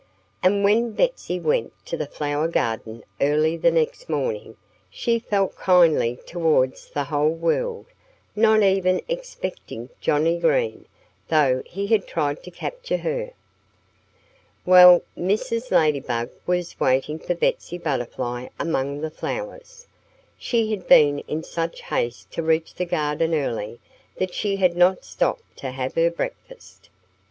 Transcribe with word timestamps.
And 0.41 0.63
when 0.63 0.93
Betsy 0.93 1.39
went 1.39 1.73
to 1.85 1.95
the 1.95 2.07
flower 2.07 2.47
garden 2.47 3.03
early 3.21 3.55
the 3.55 3.69
next 3.69 4.09
morning 4.09 4.57
she 4.89 5.19
felt 5.19 5.55
kindly 5.55 6.17
towards 6.25 6.89
the 6.89 7.03
whole 7.03 7.29
world, 7.35 7.85
not 8.35 8.63
even 8.63 9.03
excepting 9.07 9.89
Johnnie 9.99 10.39
Green, 10.39 10.87
though 11.27 11.61
he 11.67 11.85
had 11.85 12.07
tried 12.07 12.41
to 12.41 12.49
capture 12.49 12.97
her. 12.97 13.29
Well, 14.65 15.03
Mrs. 15.15 15.69
Ladybug 15.69 16.31
was 16.47 16.79
waiting 16.79 17.19
for 17.19 17.35
Betsy 17.35 17.77
Butterfly 17.77 18.47
among 18.59 19.01
the 19.01 19.11
flowers. 19.11 19.85
She 20.35 20.71
had 20.71 20.87
been 20.87 21.19
in 21.27 21.43
such 21.43 21.83
haste 21.83 22.31
to 22.31 22.41
reach 22.41 22.73
the 22.73 22.85
garden 22.85 23.35
early 23.35 23.77
that 24.15 24.33
she 24.33 24.55
had 24.55 24.75
not 24.75 25.05
stopped 25.05 25.57
to 25.57 25.69
have 25.69 25.93
her 25.93 26.09
breakfast. 26.09 26.89